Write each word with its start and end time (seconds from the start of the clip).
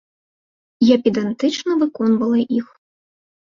Я 0.93 0.97
педантычна 1.03 1.71
выконвала 1.83 2.43
іх. 2.59 2.67